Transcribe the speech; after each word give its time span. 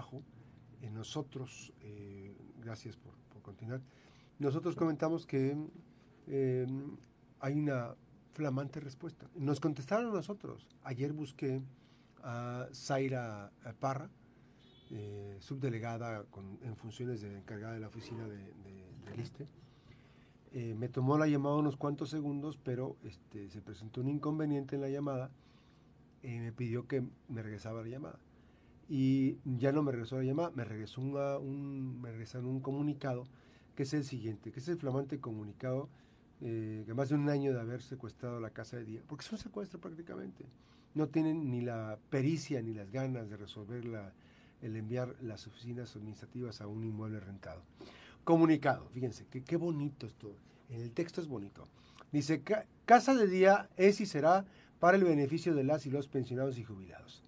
trabajo, 0.00 0.22
en 0.82 0.94
nosotros, 0.94 1.72
eh, 1.80 2.34
gracias 2.60 2.96
por, 2.96 3.14
continuar, 3.42 3.80
nosotros 4.38 4.76
comentamos 4.76 5.26
que 5.26 5.56
em, 6.26 6.96
hay 7.40 7.58
una 7.58 7.94
flamante 8.32 8.80
respuesta. 8.80 9.26
Nos 9.34 9.60
contestaron 9.60 10.12
nosotros. 10.12 10.66
Ayer 10.84 11.12
busqué 11.12 11.62
a 12.22 12.68
Zaira 12.72 13.50
Parra, 13.80 14.10
eh, 14.90 15.36
subdelegada 15.40 16.24
en 16.62 16.76
funciones 16.76 17.22
de 17.22 17.38
encargada 17.38 17.74
de 17.74 17.80
la 17.80 17.88
oficina 17.88 18.26
de, 18.26 18.38
de, 18.38 19.22
ISTE. 19.22 19.46
Eh, 20.52 20.74
me 20.74 20.88
tomó 20.88 21.18
la 21.18 21.26
llamada 21.26 21.56
unos 21.56 21.76
cuantos 21.76 22.10
segundos, 22.10 22.58
pero 22.62 22.96
este, 23.04 23.50
se 23.50 23.60
presentó 23.60 24.00
un 24.00 24.08
inconveniente 24.08 24.76
en 24.76 24.82
la 24.82 24.88
llamada 24.88 25.30
y 26.22 26.38
me 26.38 26.52
pidió 26.52 26.86
que 26.86 27.02
me 27.28 27.42
regresaba 27.42 27.82
la 27.82 27.88
llamada 27.88 28.18
y 28.92 29.38
ya 29.44 29.70
no 29.70 29.84
me 29.84 29.92
regresó 29.92 30.18
la 30.18 30.24
llamada, 30.24 30.50
me 30.50 30.64
regresó 30.64 31.00
un, 31.00 32.00
me 32.02 32.10
regresaron 32.10 32.48
un 32.48 32.60
comunicado 32.60 33.24
que 33.76 33.84
es 33.84 33.94
el 33.94 34.04
siguiente, 34.04 34.50
que 34.50 34.58
es 34.58 34.66
el 34.66 34.78
flamante 34.78 35.20
comunicado 35.20 35.88
eh, 36.40 36.82
que 36.84 36.92
más 36.92 37.10
de 37.10 37.14
un 37.14 37.28
año 37.28 37.54
de 37.54 37.60
haber 37.60 37.82
secuestrado 37.82 38.40
la 38.40 38.50
casa 38.50 38.78
de 38.78 38.84
día, 38.84 39.00
porque 39.06 39.24
es 39.24 39.30
un 39.30 39.38
secuestro 39.38 39.80
prácticamente. 39.80 40.44
No 40.94 41.06
tienen 41.06 41.52
ni 41.52 41.60
la 41.60 41.98
pericia 42.10 42.60
ni 42.62 42.74
las 42.74 42.90
ganas 42.90 43.30
de 43.30 43.36
resolver 43.36 43.84
el 44.60 44.76
enviar 44.76 45.14
las 45.22 45.46
oficinas 45.46 45.94
administrativas 45.94 46.60
a 46.60 46.66
un 46.66 46.82
inmueble 46.82 47.20
rentado. 47.20 47.62
Comunicado, 48.24 48.88
fíjense, 48.88 49.24
qué 49.26 49.56
bonito 49.56 50.06
esto. 50.06 50.34
El 50.68 50.90
texto 50.90 51.20
es 51.20 51.28
bonito. 51.28 51.68
Dice, 52.10 52.42
casa 52.86 53.14
de 53.14 53.28
día 53.28 53.68
es 53.76 54.00
y 54.00 54.06
será 54.06 54.44
para 54.80 54.96
el 54.96 55.04
beneficio 55.04 55.54
de 55.54 55.62
las 55.62 55.86
y 55.86 55.90
los 55.90 56.08
pensionados 56.08 56.58
y 56.58 56.64
jubilados. 56.64 57.22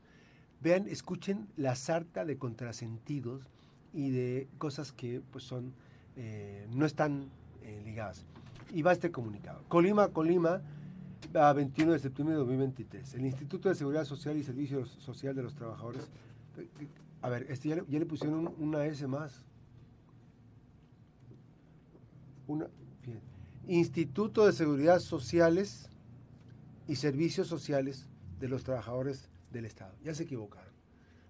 Vean, 0.62 0.86
escuchen 0.88 1.48
la 1.56 1.74
sarta 1.74 2.24
de 2.24 2.38
contrasentidos 2.38 3.48
y 3.92 4.10
de 4.10 4.48
cosas 4.58 4.92
que 4.92 5.20
pues 5.32 5.44
son 5.44 5.74
eh, 6.16 6.66
no 6.70 6.86
están 6.86 7.30
eh, 7.62 7.82
ligadas. 7.84 8.24
Y 8.72 8.82
va 8.82 8.92
este 8.92 9.10
comunicado. 9.10 9.62
Colima, 9.68 10.08
Colima, 10.08 10.62
a 11.34 11.52
21 11.52 11.92
de 11.92 11.98
septiembre 11.98 12.34
de 12.34 12.40
2023. 12.40 13.14
El 13.14 13.26
Instituto 13.26 13.68
de 13.68 13.74
Seguridad 13.74 14.04
Social 14.04 14.36
y 14.36 14.42
Servicios 14.42 14.90
Social 15.00 15.34
de 15.34 15.42
los 15.42 15.54
Trabajadores. 15.54 16.10
A 17.22 17.28
ver, 17.28 17.46
este 17.48 17.68
ya, 17.68 17.76
le, 17.76 18.06
pusieron 18.06 18.52
una 18.58 18.84
S 18.86 19.06
más. 19.06 19.44
Una, 22.46 22.66
Instituto 23.68 24.46
de 24.46 24.52
Seguridad 24.52 24.98
Sociales 24.98 25.88
y 26.88 26.96
Servicios 26.96 27.46
Sociales 27.48 28.08
de 28.40 28.48
los 28.48 28.64
Trabajadores 28.64 29.28
del 29.52 29.66
Estado. 29.66 29.94
Ya 30.02 30.14
se 30.14 30.24
equivocaron. 30.24 30.72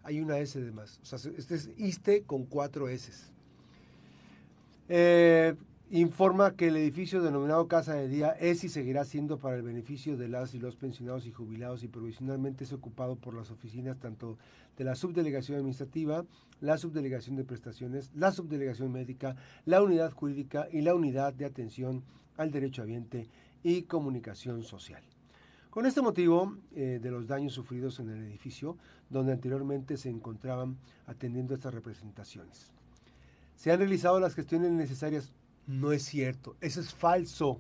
Hay 0.02 0.20
una 0.20 0.38
S 0.38 0.60
de 0.60 0.72
más. 0.72 0.98
O 1.02 1.04
sea, 1.04 1.18
este 1.36 1.54
es 1.54 1.70
ISTE 1.76 2.22
con 2.22 2.44
cuatro 2.44 2.88
S. 2.88 3.12
Eh, 4.88 5.54
informa 5.90 6.56
que 6.56 6.68
el 6.68 6.76
edificio 6.76 7.22
denominado 7.22 7.68
Casa 7.68 7.94
de 7.94 8.08
Día 8.08 8.30
es 8.30 8.64
y 8.64 8.68
seguirá 8.68 9.04
siendo 9.04 9.38
para 9.38 9.56
el 9.56 9.62
beneficio 9.62 10.16
de 10.16 10.28
las 10.28 10.54
y 10.54 10.58
los 10.58 10.74
pensionados 10.74 11.26
y 11.26 11.32
jubilados 11.32 11.84
y 11.84 11.88
provisionalmente 11.88 12.64
es 12.64 12.72
ocupado 12.72 13.16
por 13.16 13.34
las 13.34 13.50
oficinas 13.50 13.98
tanto 13.98 14.38
de 14.76 14.84
la 14.84 14.94
subdelegación 14.94 15.58
administrativa, 15.58 16.24
la 16.60 16.78
subdelegación 16.78 17.36
de 17.36 17.44
prestaciones, 17.44 18.10
la 18.14 18.32
subdelegación 18.32 18.90
médica, 18.90 19.36
la 19.66 19.82
unidad 19.82 20.12
jurídica 20.12 20.66
y 20.72 20.80
la 20.80 20.94
unidad 20.94 21.34
de 21.34 21.44
atención 21.44 22.02
al 22.36 22.50
derecho 22.50 22.82
ambiente 22.82 23.28
y 23.62 23.82
comunicación 23.82 24.62
social. 24.62 25.02
Con 25.72 25.86
este 25.86 26.02
motivo 26.02 26.54
eh, 26.76 26.98
de 27.00 27.10
los 27.10 27.26
daños 27.26 27.54
sufridos 27.54 27.98
en 27.98 28.10
el 28.10 28.22
edificio, 28.24 28.76
donde 29.08 29.32
anteriormente 29.32 29.96
se 29.96 30.10
encontraban 30.10 30.76
atendiendo 31.06 31.54
estas 31.54 31.72
representaciones. 31.72 32.70
Se 33.56 33.72
han 33.72 33.78
realizado 33.78 34.20
las 34.20 34.34
gestiones 34.34 34.70
necesarias. 34.70 35.32
No 35.66 35.92
es 35.92 36.02
cierto, 36.02 36.56
eso 36.60 36.78
es 36.78 36.92
falso. 36.92 37.58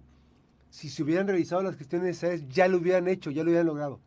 Si 0.68 0.90
se 0.90 1.02
hubieran 1.02 1.26
realizado 1.26 1.62
las 1.62 1.74
gestiones 1.74 2.08
necesarias, 2.08 2.46
ya 2.50 2.68
lo 2.68 2.76
hubieran 2.76 3.08
hecho, 3.08 3.30
ya 3.30 3.44
lo 3.44 3.48
hubieran 3.48 3.68
logrado. 3.68 3.98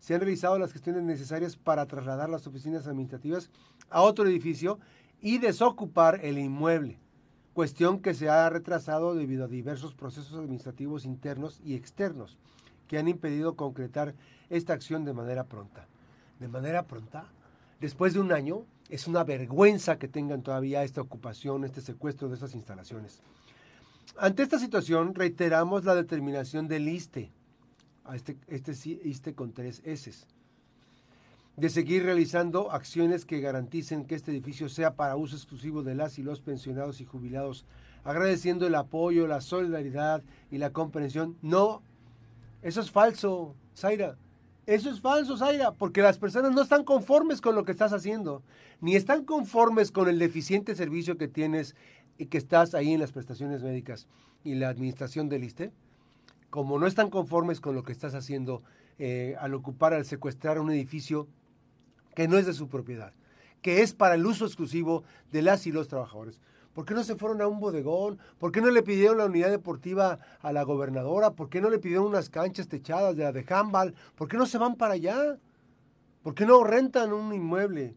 Se 0.00 0.14
han 0.14 0.20
realizado 0.20 0.58
las 0.58 0.72
gestiones 0.72 1.04
necesarias 1.04 1.54
para 1.56 1.86
trasladar 1.86 2.28
las 2.28 2.48
oficinas 2.48 2.88
administrativas 2.88 3.50
a 3.88 4.02
otro 4.02 4.26
edificio 4.26 4.80
y 5.20 5.38
desocupar 5.38 6.18
el 6.24 6.38
inmueble, 6.38 6.98
cuestión 7.52 8.00
que 8.00 8.14
se 8.14 8.28
ha 8.28 8.50
retrasado 8.50 9.14
debido 9.14 9.44
a 9.44 9.48
diversos 9.48 9.94
procesos 9.94 10.36
administrativos 10.36 11.04
internos 11.04 11.60
y 11.64 11.76
externos 11.76 12.36
que 12.88 12.98
han 12.98 13.08
impedido 13.08 13.56
concretar 13.56 14.14
esta 14.50 14.72
acción 14.72 15.04
de 15.04 15.12
manera 15.12 15.44
pronta. 15.44 15.86
¿De 16.40 16.48
manera 16.48 16.84
pronta? 16.84 17.26
Después 17.80 18.14
de 18.14 18.20
un 18.20 18.32
año, 18.32 18.64
es 18.88 19.06
una 19.06 19.24
vergüenza 19.24 19.98
que 19.98 20.08
tengan 20.08 20.42
todavía 20.42 20.84
esta 20.84 21.00
ocupación, 21.00 21.64
este 21.64 21.80
secuestro 21.80 22.28
de 22.28 22.36
esas 22.36 22.54
instalaciones. 22.54 23.20
Ante 24.16 24.42
esta 24.42 24.58
situación, 24.58 25.14
reiteramos 25.14 25.84
la 25.84 25.94
determinación 25.94 26.68
del 26.68 26.88
ISTE, 26.88 27.32
este, 28.12 28.36
este 28.48 28.72
ISTE 29.02 29.34
con 29.34 29.52
tres 29.52 29.80
S, 29.84 30.12
de 31.56 31.70
seguir 31.70 32.04
realizando 32.04 32.70
acciones 32.72 33.24
que 33.24 33.40
garanticen 33.40 34.04
que 34.04 34.14
este 34.14 34.30
edificio 34.30 34.68
sea 34.68 34.94
para 34.94 35.16
uso 35.16 35.36
exclusivo 35.36 35.82
de 35.82 35.94
las 35.94 36.18
y 36.18 36.22
los 36.22 36.40
pensionados 36.40 37.00
y 37.00 37.04
jubilados, 37.04 37.64
agradeciendo 38.02 38.66
el 38.66 38.74
apoyo, 38.74 39.26
la 39.26 39.40
solidaridad 39.40 40.22
y 40.50 40.58
la 40.58 40.70
comprensión, 40.70 41.36
no 41.42 41.82
eso 42.64 42.80
es 42.80 42.90
falso, 42.90 43.54
Zaira. 43.76 44.16
Eso 44.64 44.88
es 44.88 45.02
falso, 45.02 45.36
Zaira, 45.36 45.72
porque 45.72 46.00
las 46.00 46.16
personas 46.16 46.52
no 46.52 46.62
están 46.62 46.82
conformes 46.82 47.42
con 47.42 47.54
lo 47.54 47.66
que 47.66 47.72
estás 47.72 47.92
haciendo, 47.92 48.42
ni 48.80 48.96
están 48.96 49.26
conformes 49.26 49.92
con 49.92 50.08
el 50.08 50.18
deficiente 50.18 50.74
servicio 50.74 51.18
que 51.18 51.28
tienes 51.28 51.76
y 52.16 52.26
que 52.26 52.38
estás 52.38 52.74
ahí 52.74 52.94
en 52.94 53.00
las 53.00 53.12
prestaciones 53.12 53.62
médicas 53.62 54.08
y 54.44 54.54
la 54.54 54.70
administración 54.70 55.28
del 55.28 55.44
ISTE. 55.44 55.72
Como 56.48 56.78
no 56.78 56.86
están 56.86 57.10
conformes 57.10 57.60
con 57.60 57.74
lo 57.74 57.82
que 57.82 57.92
estás 57.92 58.14
haciendo 58.14 58.62
eh, 58.98 59.36
al 59.38 59.52
ocupar, 59.52 59.92
al 59.92 60.06
secuestrar 60.06 60.58
un 60.58 60.70
edificio 60.70 61.28
que 62.14 62.28
no 62.28 62.38
es 62.38 62.46
de 62.46 62.54
su 62.54 62.68
propiedad, 62.68 63.12
que 63.60 63.82
es 63.82 63.92
para 63.92 64.14
el 64.14 64.24
uso 64.24 64.46
exclusivo 64.46 65.04
de 65.32 65.42
las 65.42 65.66
y 65.66 65.72
los 65.72 65.88
trabajadores. 65.88 66.40
¿Por 66.74 66.84
qué 66.84 66.92
no 66.92 67.04
se 67.04 67.14
fueron 67.14 67.40
a 67.40 67.46
un 67.46 67.60
bodegón? 67.60 68.18
¿Por 68.38 68.50
qué 68.50 68.60
no 68.60 68.70
le 68.70 68.82
pidieron 68.82 69.18
la 69.18 69.26
unidad 69.26 69.50
deportiva 69.50 70.18
a 70.40 70.52
la 70.52 70.64
gobernadora? 70.64 71.30
¿Por 71.30 71.48
qué 71.48 71.60
no 71.60 71.70
le 71.70 71.78
pidieron 71.78 72.06
unas 72.06 72.28
canchas 72.28 72.68
techadas 72.68 73.16
de 73.16 73.22
la 73.22 73.32
de? 73.32 73.94
¿Por 74.16 74.28
qué 74.28 74.36
no 74.36 74.44
se 74.44 74.58
van 74.58 74.74
para 74.74 74.94
allá? 74.94 75.38
¿Por 76.22 76.34
qué 76.34 76.44
no 76.44 76.64
rentan 76.64 77.12
un 77.12 77.32
inmueble? 77.32 77.94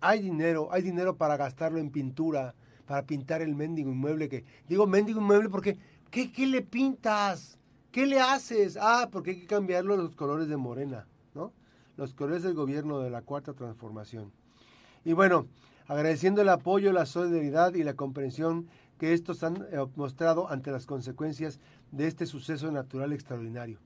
Hay 0.00 0.22
dinero, 0.22 0.68
hay 0.70 0.82
dinero 0.82 1.16
para 1.16 1.36
gastarlo 1.36 1.78
en 1.78 1.90
pintura, 1.90 2.54
para 2.86 3.06
pintar 3.06 3.42
el 3.42 3.54
mendigo 3.56 3.90
inmueble 3.90 4.28
que 4.28 4.44
digo 4.68 4.86
mendigo 4.86 5.20
inmueble 5.20 5.48
porque 5.48 5.78
¿qué, 6.10 6.30
qué 6.30 6.46
le 6.46 6.62
pintas? 6.62 7.58
¿Qué 7.90 8.06
le 8.06 8.20
haces? 8.20 8.78
Ah, 8.80 9.08
porque 9.10 9.30
hay 9.30 9.40
que 9.40 9.46
cambiarlo 9.46 9.96
los 9.96 10.14
colores 10.14 10.48
de 10.48 10.56
Morena, 10.56 11.06
¿no? 11.34 11.52
Los 11.96 12.14
colores 12.14 12.42
del 12.42 12.54
gobierno 12.54 13.00
de 13.00 13.10
la 13.10 13.22
cuarta 13.22 13.52
transformación. 13.52 14.32
Y 15.04 15.12
bueno, 15.12 15.46
agradeciendo 15.86 16.42
el 16.42 16.48
apoyo, 16.48 16.92
la 16.92 17.06
solidaridad 17.06 17.74
y 17.74 17.84
la 17.84 17.94
comprensión 17.94 18.68
que 18.98 19.12
estos 19.12 19.42
han 19.42 19.56
eh, 19.70 19.84
mostrado 19.96 20.48
ante 20.50 20.70
las 20.70 20.86
consecuencias 20.86 21.58
de 21.90 22.06
este 22.06 22.26
suceso 22.26 22.70
natural 22.70 23.12
extraordinario. 23.12 23.78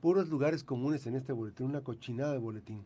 Puros 0.00 0.28
lugares 0.28 0.62
comunes 0.62 1.06
en 1.06 1.16
este 1.16 1.32
boletín, 1.32 1.66
una 1.66 1.80
cochinada 1.80 2.32
de 2.32 2.38
boletín. 2.38 2.84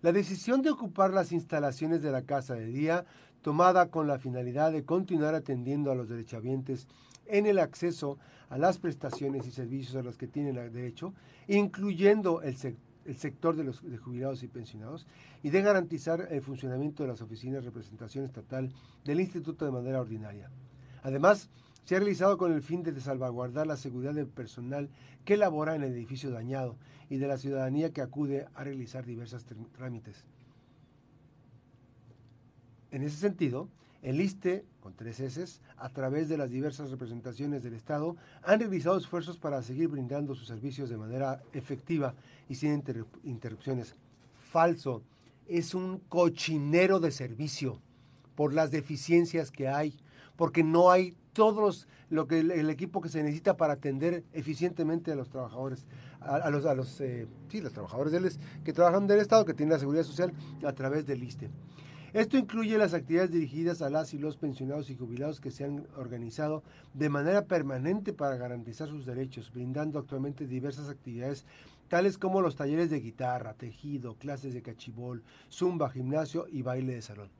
La 0.00 0.12
decisión 0.12 0.62
de 0.62 0.70
ocupar 0.70 1.12
las 1.12 1.32
instalaciones 1.32 2.02
de 2.02 2.10
la 2.10 2.22
casa 2.22 2.54
de 2.54 2.66
día, 2.66 3.04
tomada 3.42 3.90
con 3.90 4.06
la 4.06 4.18
finalidad 4.18 4.72
de 4.72 4.84
continuar 4.84 5.34
atendiendo 5.34 5.90
a 5.90 5.94
los 5.94 6.08
derechohabientes 6.08 6.86
en 7.26 7.46
el 7.46 7.58
acceso 7.58 8.18
a 8.48 8.58
las 8.58 8.78
prestaciones 8.78 9.46
y 9.46 9.50
servicios 9.50 9.96
a 9.96 10.02
los 10.02 10.16
que 10.16 10.26
tienen 10.26 10.54
derecho, 10.72 11.14
incluyendo 11.48 12.42
el 12.42 12.56
sector 12.56 12.83
el 13.06 13.16
sector 13.16 13.56
de 13.56 13.64
los 13.64 13.80
jubilados 13.80 14.42
y 14.42 14.48
pensionados 14.48 15.06
y 15.42 15.50
de 15.50 15.62
garantizar 15.62 16.28
el 16.30 16.40
funcionamiento 16.42 17.02
de 17.02 17.10
las 17.10 17.20
oficinas 17.20 17.62
de 17.62 17.70
representación 17.70 18.24
estatal 18.24 18.72
del 19.04 19.20
Instituto 19.20 19.64
de 19.64 19.72
manera 19.72 20.00
ordinaria. 20.00 20.50
Además, 21.02 21.50
se 21.84 21.96
ha 21.96 21.98
realizado 21.98 22.38
con 22.38 22.52
el 22.52 22.62
fin 22.62 22.82
de 22.82 22.98
salvaguardar 23.00 23.66
la 23.66 23.76
seguridad 23.76 24.14
del 24.14 24.26
personal 24.26 24.88
que 25.24 25.36
labora 25.36 25.74
en 25.74 25.82
el 25.82 25.92
edificio 25.92 26.30
dañado 26.30 26.76
y 27.10 27.18
de 27.18 27.28
la 27.28 27.36
ciudadanía 27.36 27.92
que 27.92 28.00
acude 28.00 28.46
a 28.54 28.64
realizar 28.64 29.04
diversos 29.04 29.44
trámites. 29.72 30.24
En 32.90 33.02
ese 33.02 33.16
sentido, 33.16 33.68
el 34.04 34.20
ISTE, 34.20 34.66
con 34.80 34.92
tres 34.94 35.18
S, 35.18 35.60
a 35.78 35.88
través 35.88 36.28
de 36.28 36.36
las 36.36 36.50
diversas 36.50 36.90
representaciones 36.90 37.62
del 37.62 37.72
Estado, 37.72 38.16
han 38.42 38.60
realizado 38.60 38.98
esfuerzos 38.98 39.38
para 39.38 39.62
seguir 39.62 39.88
brindando 39.88 40.34
sus 40.34 40.46
servicios 40.46 40.90
de 40.90 40.98
manera 40.98 41.42
efectiva 41.54 42.14
y 42.46 42.54
sin 42.54 42.84
interrupciones. 43.24 43.94
Falso. 44.50 45.02
Es 45.48 45.74
un 45.74 46.00
cochinero 46.08 47.00
de 47.00 47.10
servicio 47.12 47.80
por 48.34 48.52
las 48.52 48.70
deficiencias 48.70 49.50
que 49.50 49.68
hay, 49.68 49.98
porque 50.36 50.62
no 50.62 50.90
hay 50.90 51.16
todos 51.32 51.88
lo 52.10 52.28
que 52.28 52.40
el, 52.40 52.70
equipo 52.70 53.00
que 53.00 53.08
se 53.08 53.22
necesita 53.22 53.56
para 53.56 53.72
atender 53.72 54.22
eficientemente 54.34 55.12
a 55.12 55.14
los 55.14 55.30
trabajadores, 55.30 55.86
a, 56.20 56.50
los, 56.50 56.66
a 56.66 56.74
los, 56.74 57.00
eh, 57.00 57.26
sí, 57.48 57.62
los 57.62 57.72
trabajadores 57.72 58.12
del, 58.12 58.30
que 58.64 58.72
trabajan 58.74 59.06
del 59.06 59.20
Estado, 59.20 59.46
que 59.46 59.54
tienen 59.54 59.72
la 59.72 59.78
seguridad 59.78 60.04
social 60.04 60.32
a 60.62 60.72
través 60.72 61.06
del 61.06 61.22
ISTE. 61.22 61.50
Esto 62.14 62.38
incluye 62.38 62.78
las 62.78 62.94
actividades 62.94 63.32
dirigidas 63.32 63.82
a 63.82 63.90
las 63.90 64.14
y 64.14 64.18
los 64.18 64.36
pensionados 64.36 64.88
y 64.88 64.94
jubilados 64.94 65.40
que 65.40 65.50
se 65.50 65.64
han 65.64 65.84
organizado 65.96 66.62
de 66.92 67.08
manera 67.08 67.46
permanente 67.46 68.12
para 68.12 68.36
garantizar 68.36 68.86
sus 68.86 69.04
derechos, 69.04 69.50
brindando 69.52 69.98
actualmente 69.98 70.46
diversas 70.46 70.88
actividades 70.88 71.44
tales 71.88 72.16
como 72.16 72.40
los 72.40 72.54
talleres 72.54 72.88
de 72.88 73.00
guitarra, 73.00 73.54
tejido, 73.54 74.14
clases 74.14 74.54
de 74.54 74.62
cachibol, 74.62 75.24
zumba, 75.50 75.90
gimnasio 75.90 76.46
y 76.48 76.62
baile 76.62 76.94
de 76.94 77.02
salón. 77.02 77.30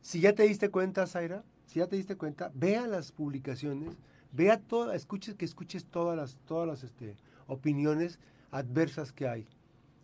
Si 0.00 0.20
ya 0.20 0.32
te 0.32 0.42
diste 0.42 0.70
cuenta, 0.70 1.06
Zaira, 1.06 1.44
si 1.66 1.78
ya 1.78 1.86
te 1.86 1.94
diste 1.94 2.16
cuenta, 2.16 2.50
vea 2.52 2.88
las 2.88 3.12
publicaciones, 3.12 3.96
vea 4.32 4.58
todo, 4.58 4.92
escuches, 4.92 5.36
que 5.36 5.44
escuches 5.44 5.84
todas 5.84 6.16
las, 6.16 6.36
todas 6.46 6.66
las 6.66 6.82
este, 6.82 7.14
opiniones 7.46 8.18
adversas 8.50 9.12
que 9.12 9.28
hay. 9.28 9.46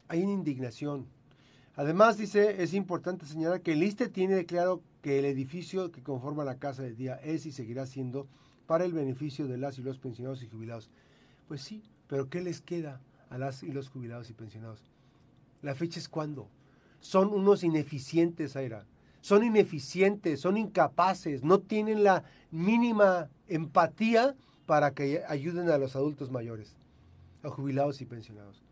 Hay 0.06 0.22
una 0.22 0.32
indignación, 0.32 1.08
Además, 1.76 2.16
dice, 2.16 2.62
es 2.62 2.72
importante 2.72 3.26
señalar 3.26 3.60
que 3.60 3.74
el 3.74 3.82
ISTE 3.82 4.08
tiene 4.08 4.46
claro 4.46 4.82
que 5.02 5.18
el 5.18 5.26
edificio 5.26 5.92
que 5.92 6.02
conforma 6.02 6.42
la 6.42 6.58
casa 6.58 6.82
de 6.82 6.94
día 6.94 7.16
es 7.16 7.44
y 7.44 7.52
seguirá 7.52 7.84
siendo 7.84 8.26
para 8.66 8.86
el 8.86 8.94
beneficio 8.94 9.46
de 9.46 9.58
las 9.58 9.78
y 9.78 9.82
los 9.82 9.98
pensionados 9.98 10.42
y 10.42 10.48
jubilados. 10.48 10.90
Pues 11.48 11.60
sí, 11.60 11.82
pero 12.08 12.30
¿qué 12.30 12.40
les 12.40 12.62
queda 12.62 13.02
a 13.28 13.36
las 13.36 13.62
y 13.62 13.72
los 13.72 13.90
jubilados 13.90 14.30
y 14.30 14.32
pensionados? 14.32 14.80
La 15.60 15.74
fecha 15.74 16.00
es 16.00 16.08
cuándo. 16.08 16.48
Son 17.00 17.28
unos 17.28 17.62
ineficientes, 17.62 18.56
Aira. 18.56 18.86
Son 19.20 19.44
ineficientes, 19.44 20.40
son 20.40 20.56
incapaces, 20.56 21.44
no 21.44 21.60
tienen 21.60 22.04
la 22.04 22.24
mínima 22.50 23.28
empatía 23.48 24.34
para 24.64 24.94
que 24.94 25.24
ayuden 25.28 25.68
a 25.68 25.76
los 25.76 25.94
adultos 25.94 26.30
mayores, 26.30 26.74
a 27.42 27.50
jubilados 27.50 28.00
y 28.00 28.06
pensionados. 28.06 28.62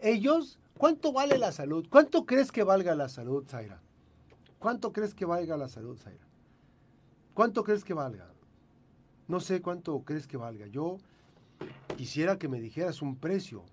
Ellos 0.00 0.58
¿Cuánto 0.76 1.12
vale 1.12 1.38
la 1.38 1.52
salud? 1.52 1.86
¿Cuánto 1.88 2.26
crees 2.26 2.50
que 2.50 2.64
valga 2.64 2.94
la 2.94 3.08
salud, 3.08 3.46
Zaira? 3.46 3.80
¿Cuánto 4.58 4.92
crees 4.92 5.14
que 5.14 5.24
valga 5.24 5.56
la 5.56 5.68
salud, 5.68 5.96
Zaira? 5.98 6.26
¿Cuánto 7.32 7.64
crees 7.64 7.84
que 7.84 7.94
valga? 7.94 8.28
No 9.28 9.40
sé 9.40 9.62
cuánto 9.62 10.00
crees 10.02 10.26
que 10.26 10.36
valga. 10.36 10.66
Yo 10.66 10.98
quisiera 11.96 12.38
que 12.38 12.48
me 12.48 12.60
dijeras 12.60 13.02
un 13.02 13.16
precio. 13.16 13.64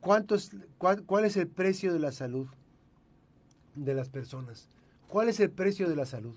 ¿Cuánto 0.00 0.34
es, 0.34 0.50
cuál, 0.78 1.24
es 1.24 1.36
el 1.36 1.48
precio 1.48 1.92
de 1.92 1.98
la 1.98 2.12
salud 2.12 2.46
de 3.74 3.94
las 3.94 4.08
personas? 4.08 4.68
¿Cuál 5.08 5.28
es 5.28 5.40
el 5.40 5.50
precio 5.50 5.88
de 5.88 5.96
la 5.96 6.06
salud? 6.06 6.36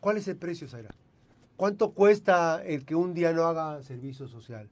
¿Cuál 0.00 0.16
es 0.16 0.28
el 0.28 0.36
precio, 0.36 0.68
Zaira? 0.68 0.90
¿Cuánto 1.56 1.92
cuesta 1.92 2.62
el 2.64 2.84
que 2.84 2.94
un 2.94 3.14
día 3.14 3.32
no 3.32 3.44
haga 3.44 3.82
servicio 3.82 4.26
social? 4.26 4.68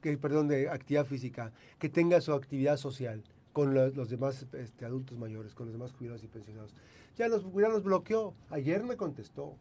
Que, 0.00 0.16
perdón, 0.16 0.48
de 0.48 0.68
actividad 0.68 1.06
física, 1.06 1.52
que 1.78 1.88
tenga 1.88 2.20
su 2.20 2.32
actividad 2.32 2.76
social 2.76 3.22
con 3.60 3.74
los, 3.74 4.08
demás 4.08 4.46
este, 4.54 4.86
adultos 4.86 5.18
mayores, 5.18 5.54
con 5.54 5.66
los 5.66 5.74
demás 5.74 5.92
cuidados 5.92 6.24
y 6.24 6.28
pensionados. 6.28 6.72
Ya 7.18 7.28
los, 7.28 7.44
ya 7.52 7.68
los 7.68 7.82
bloqueó. 7.82 8.32
Ayer 8.48 8.82
me 8.84 8.96
contestó. 8.96 9.54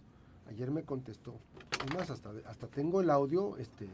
Ayer 0.48 0.72
me 0.72 0.84
contestó. 0.84 1.36
Y 1.86 1.94
más, 1.94 2.10
hasta, 2.10 2.32
hasta 2.46 2.68
tengo 2.68 3.02
el 3.02 3.10
audio, 3.10 3.58
este, 3.58 3.90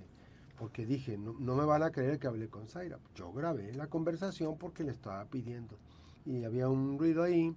porque 0.60 0.86
dije, 0.86 1.18
no, 1.18 1.34
no, 1.40 1.56
me 1.56 1.66
van 1.66 1.82
a 1.82 1.90
creer 1.90 2.20
que 2.20 2.28
hablé 2.28 2.50
con 2.50 2.68
Zaira. 2.68 3.00
Yo 3.16 3.34
grabé 3.34 3.74
la 3.74 3.88
conversación 3.88 4.60
porque 4.60 4.84
le 4.84 4.92
estaba 4.92 5.26
pidiendo. 5.26 5.76
Y 6.24 6.44
había 6.44 6.70
un 6.70 7.00
ruido 7.00 7.24
ahí, 7.24 7.56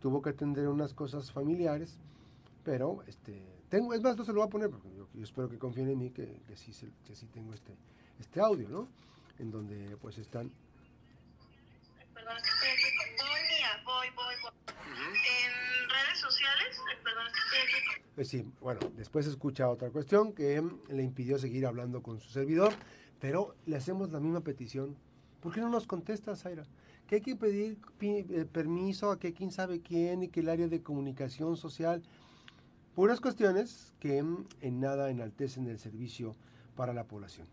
tuvo 0.00 0.22
que 0.22 0.30
atender 0.30 0.68
unas 0.68 0.94
cosas 0.94 1.30
familiares, 1.30 1.98
pero 2.64 3.02
este, 3.08 3.42
tengo, 3.68 3.92
es 3.92 4.00
más, 4.00 4.16
no 4.16 4.24
se 4.24 4.32
lo 4.32 4.40
voy 4.40 4.46
a 4.46 4.50
poner 4.50 4.70
porque 4.70 4.88
yo, 4.96 5.06
espero 5.22 5.50
que 5.50 5.58
confíen 5.58 5.90
en 5.90 5.98
mí 5.98 6.08
que, 6.08 6.40
que, 6.46 6.56
sí, 6.56 6.72
que 7.04 7.14
sí 7.14 7.26
tengo 7.26 7.52
este, 7.52 7.74
este 8.18 8.40
audio, 8.40 8.70
¿no? 8.70 8.88
En 9.38 9.50
donde 9.50 9.98
pues 10.00 10.16
están 10.16 10.50
voy, 13.84 14.06
voy, 14.14 14.34
voy. 14.42 14.52
En 14.86 15.88
redes 15.88 16.20
sociales, 16.20 16.80
perdón, 17.02 17.26
Pues 18.14 18.28
sí, 18.28 18.44
bueno, 18.60 18.80
después 18.96 19.26
escucha 19.26 19.68
otra 19.68 19.90
cuestión 19.90 20.32
que 20.32 20.62
le 20.88 21.02
impidió 21.02 21.38
seguir 21.38 21.66
hablando 21.66 22.02
con 22.02 22.20
su 22.20 22.30
servidor, 22.30 22.72
pero 23.20 23.54
le 23.66 23.76
hacemos 23.76 24.12
la 24.12 24.20
misma 24.20 24.40
petición. 24.40 24.96
¿Por 25.40 25.52
qué 25.52 25.60
no 25.60 25.68
nos 25.68 25.86
contesta, 25.86 26.36
Zaira? 26.36 26.64
Que 27.06 27.16
hay 27.16 27.20
que 27.20 27.36
pedir 27.36 27.78
eh, 28.00 28.46
permiso 28.50 29.10
a 29.10 29.18
que 29.18 29.32
quién 29.32 29.50
sabe 29.50 29.80
quién 29.80 30.22
y 30.22 30.28
que 30.28 30.40
el 30.40 30.48
área 30.48 30.68
de 30.68 30.82
comunicación 30.82 31.56
social. 31.56 32.02
Puras 32.94 33.20
cuestiones 33.20 33.94
que 34.00 34.18
en 34.18 34.80
nada 34.80 35.10
enaltecen 35.10 35.66
el 35.68 35.78
servicio 35.78 36.36
para 36.76 36.92
la 36.92 37.04
población. 37.04 37.46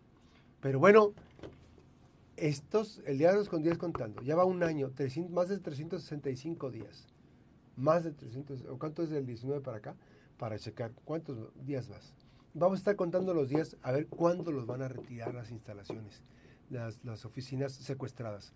Pero 0.59 0.79
bueno, 0.79 1.13
estos, 2.37 3.01
el 3.05 3.17
los 3.17 3.49
con 3.49 3.63
días 3.63 3.77
contando, 3.77 4.21
ya 4.21 4.35
va 4.35 4.45
un 4.45 4.63
año, 4.63 4.91
más 5.29 5.49
de 5.49 5.59
365 5.59 6.71
días. 6.71 7.07
Más 7.75 8.03
de 8.03 8.11
300, 8.11 8.65
¿o 8.69 8.77
cuánto 8.79 9.03
es 9.03 9.09
del 9.09 9.25
19 9.25 9.61
para 9.61 9.77
acá? 9.77 9.95
Para 10.37 10.57
checar 10.57 10.91
cuántos 11.03 11.37
días 11.65 11.89
más. 11.89 12.13
Vamos 12.53 12.77
a 12.77 12.79
estar 12.79 12.95
contando 12.95 13.33
los 13.33 13.49
días 13.49 13.75
a 13.83 13.91
ver 13.91 14.07
cuándo 14.07 14.51
los 14.51 14.65
van 14.65 14.81
a 14.81 14.87
retirar 14.87 15.33
las 15.33 15.51
instalaciones, 15.51 16.23
las, 16.69 17.03
las 17.03 17.25
oficinas 17.25 17.73
secuestradas. 17.73 18.53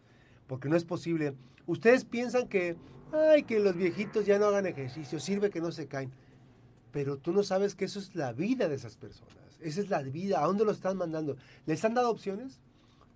Porque 0.48 0.70
no 0.70 0.76
es 0.76 0.86
posible. 0.86 1.36
Ustedes 1.68 2.06
piensan 2.06 2.48
que, 2.48 2.78
ay, 3.12 3.44
que 3.44 3.60
los 3.60 3.76
viejitos 3.76 4.26
ya 4.26 4.40
no 4.40 4.46
hagan 4.46 4.66
ejercicio, 4.66 5.20
sirve 5.20 5.52
que 5.52 5.62
no 5.62 5.72
se 5.72 5.88
caen. 5.88 6.12
Pero 6.92 7.18
tú 7.18 7.32
no 7.32 7.44
sabes 7.44 7.76
que 7.76 7.86
eso 7.86 8.00
es 8.00 8.16
la 8.16 8.34
vida 8.34 8.68
de 8.68 8.76
esas 8.76 8.98
personas. 8.98 9.36
Esa 9.60 9.82
es 9.82 9.90
la 9.90 10.02
vida. 10.02 10.44
¿A 10.44 10.48
dónde 10.48 10.66
lo 10.66 10.72
están 10.72 10.98
mandando? 10.98 11.38
¿Les 11.66 11.86
han 11.86 11.94
dado 11.94 12.10
opciones? 12.10 12.60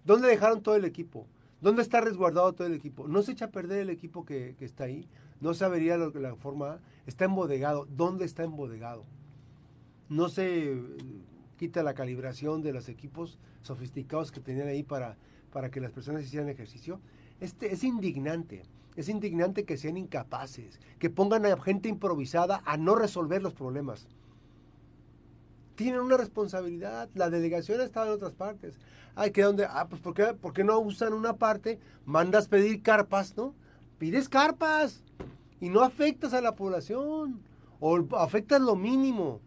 ¿Dónde 0.06 0.28
dejaron 0.28 0.62
todo 0.62 0.76
el 0.76 0.86
equipo? 0.86 1.28
¿Dónde 1.62 1.82
está 1.82 2.00
resguardado 2.00 2.54
todo 2.54 2.68
el 2.68 2.76
equipo? 2.76 3.08
No 3.08 3.24
se 3.24 3.32
echa 3.32 3.46
a 3.46 3.52
perder 3.52 3.80
el 3.80 3.90
equipo 3.90 4.24
que, 4.24 4.56
está 4.60 4.84
ahí. 4.84 5.08
No 5.42 5.54
se 5.54 5.66
avería 5.66 5.98
la 5.98 6.36
forma. 6.36 6.80
Está 7.08 7.26
embodegado. 7.26 7.88
¿Dónde 7.90 8.26
está 8.26 8.44
embodegado? 8.44 9.04
No 10.08 10.30
se 10.30 10.74
eh, 10.74 10.80
quita 11.58 11.82
la 11.82 11.96
calibración 11.96 12.62
de 12.62 12.72
los 12.72 12.88
equipos 12.88 13.40
sofisticados 13.64 14.32
que 14.32 14.40
tenían 14.40 14.68
ahí 14.68 14.84
para, 14.84 15.18
para 15.52 15.72
que 15.72 15.82
las 15.82 15.92
personas 15.92 16.24
hicieran 16.24 16.50
ejercicio. 16.50 17.00
Este, 17.40 17.74
es 17.74 17.84
indignante. 17.84 18.62
Es 18.96 19.10
indignante 19.10 19.66
que 19.66 19.76
sean 19.76 19.98
incapaces, 19.98 20.80
que 21.00 21.10
pongan 21.10 21.46
a 21.46 21.58
gente 21.58 21.90
improvisada 21.90 22.62
a 22.66 22.78
no 22.78 22.96
resolver 22.96 23.42
los 23.42 23.54
problemas 23.54 24.08
tienen 25.76 26.02
una 26.02 26.18
responsabilidad. 26.18 27.10
La 27.14 27.30
delegación 27.30 27.80
ha 27.82 27.84
estado 27.84 28.08
en 28.08 28.14
otras 28.14 28.34
partes. 28.34 28.80
Ay, 29.16 29.32
que 29.32 29.44
donde, 29.44 29.66
ah, 29.66 29.88
pues 29.90 30.02
¿por 30.02 30.14
qué, 30.14 30.34
¿por 30.34 30.54
qué 30.54 30.64
no 30.64 30.80
usan 30.80 31.14
una 31.14 31.34
parte? 31.34 31.80
Mandas 32.06 32.48
pedir 32.48 32.82
carpas, 32.82 33.36
¿no? 33.38 33.54
Pides 33.98 34.28
carpas 34.28 35.04
y 35.62 35.70
no 35.70 35.82
afectas 35.82 36.34
a 36.34 36.42
la 36.42 36.56
población. 36.56 37.42
O 37.80 37.98
afectas 38.18 38.62
lo 38.62 38.76
mínimo. 38.76 39.42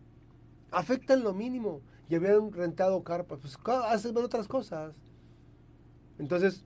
Afectan 0.71 1.23
lo 1.23 1.35
mínimo. 1.35 1.81
Y 2.09 2.15
habían 2.15 2.53
rentado 2.53 3.03
carpas. 3.03 3.41
Pues 3.41 3.59
hacen 3.87 4.17
otras 4.17 4.49
cosas. 4.49 4.97
Entonces, 6.19 6.65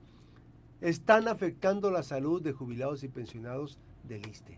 están 0.81 1.27
afectando 1.27 1.91
la 1.91 2.03
salud 2.03 2.41
de 2.41 2.51
jubilados 2.51 3.03
y 3.03 3.07
pensionados 3.07 3.77
del 4.03 4.27
ISTE. 4.27 4.57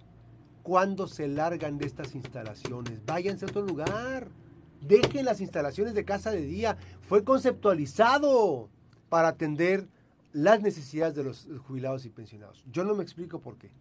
¿Cuándo 0.63 1.07
se 1.07 1.27
largan 1.27 1.77
de 1.77 1.85
estas 1.85 2.15
instalaciones? 2.15 3.05
Váyanse 3.05 3.45
a 3.45 3.49
otro 3.49 3.61
lugar. 3.61 4.29
Dejen 4.87 5.25
las 5.25 5.41
instalaciones 5.41 5.93
de 5.95 6.05
casa 6.05 6.31
de 6.31 6.41
día. 6.41 6.77
Fue 7.01 7.23
conceptualizado 7.23 8.69
para 9.09 9.29
atender 9.29 9.87
las 10.31 10.61
necesidades 10.61 11.15
de 11.15 11.23
los 11.23 11.47
jubilados 11.65 12.05
y 12.05 12.09
pensionados. 12.09 12.63
Yo 12.71 12.83
no 12.83 12.93
me 12.93 13.03
explico 13.03 13.39
por 13.39 13.57
qué. 13.57 13.71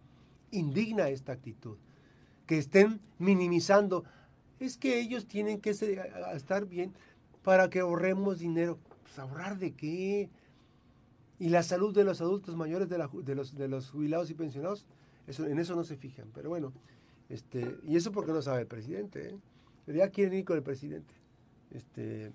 Indigna 0.51 1.09
esta 1.09 1.33
actitud. 1.33 1.77
Que 2.47 2.57
estén 2.57 3.01
minimizando. 3.19 4.03
Es 4.59 4.77
que 4.77 4.99
ellos 4.99 5.27
tienen 5.27 5.59
que 5.59 5.71
estar 5.71 6.65
bien 6.65 6.93
para 7.43 7.69
que 7.69 7.81
ahorremos 7.81 8.39
dinero. 8.39 8.79
Pues, 9.03 9.19
¿Ahorrar 9.19 9.59
de 9.59 9.73
qué? 9.73 10.29
Y 11.37 11.49
la 11.49 11.63
salud 11.63 11.93
de 11.93 12.05
los 12.05 12.21
adultos 12.21 12.55
mayores, 12.55 12.89
de, 12.89 12.97
los, 12.97 13.55
de 13.55 13.67
los 13.67 13.91
jubilados 13.91 14.29
y 14.29 14.33
pensionados, 14.33 14.85
en 15.27 15.59
eso 15.59 15.75
no 15.75 15.83
se 15.83 15.97
fijan. 15.97 16.29
Pero 16.33 16.49
bueno, 16.49 16.71
este, 17.29 17.77
y 17.83 17.97
eso 17.97 18.11
porque 18.11 18.31
no 18.31 18.41
sabe 18.41 18.61
el 18.61 18.67
presidente. 18.67 19.29
¿eh? 19.29 19.35
Ya 19.87 20.09
quieren 20.09 20.33
ir 20.33 20.45
con 20.45 20.57
el 20.57 20.63
presidente. 20.63 21.13
Este, 21.71 22.31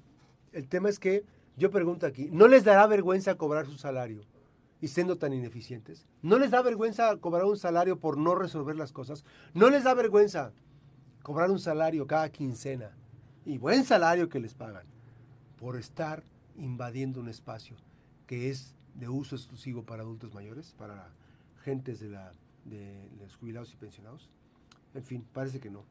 el 0.52 0.68
tema 0.68 0.88
es 0.88 0.98
que 0.98 1.24
yo 1.56 1.70
pregunto 1.70 2.06
aquí, 2.06 2.28
¿no 2.30 2.48
les 2.48 2.64
dará 2.64 2.86
vergüenza 2.86 3.36
cobrar 3.36 3.66
su 3.66 3.76
salario 3.76 4.22
y 4.80 4.88
siendo 4.88 5.16
tan 5.16 5.32
ineficientes? 5.32 6.06
¿No 6.22 6.38
les 6.38 6.50
da 6.50 6.62
vergüenza 6.62 7.16
cobrar 7.16 7.44
un 7.44 7.56
salario 7.56 7.98
por 7.98 8.16
no 8.16 8.34
resolver 8.34 8.76
las 8.76 8.92
cosas? 8.92 9.24
¿No 9.54 9.68
les 9.70 9.84
da 9.84 9.94
vergüenza 9.94 10.52
cobrar 11.22 11.50
un 11.50 11.58
salario 11.58 12.06
cada 12.06 12.30
quincena 12.30 12.92
y 13.44 13.58
buen 13.58 13.84
salario 13.84 14.28
que 14.28 14.40
les 14.40 14.54
pagan 14.54 14.86
por 15.58 15.76
estar 15.76 16.24
invadiendo 16.56 17.20
un 17.20 17.28
espacio 17.28 17.76
que 18.26 18.48
es 18.50 18.74
de 18.94 19.08
uso 19.08 19.36
exclusivo 19.36 19.82
para 19.84 20.02
adultos 20.02 20.32
mayores, 20.34 20.74
para 20.78 21.10
gentes 21.62 22.00
de, 22.00 22.08
la, 22.08 22.32
de 22.64 23.08
los 23.18 23.36
jubilados 23.36 23.72
y 23.72 23.76
pensionados? 23.76 24.30
En 24.94 25.04
fin, 25.04 25.26
parece 25.32 25.60
que 25.60 25.70
no 25.70 25.84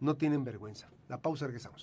no 0.00 0.16
tienen 0.16 0.44
vergüenza. 0.44 0.88
La 1.08 1.20
pausa, 1.20 1.46
regresamos. 1.46 1.76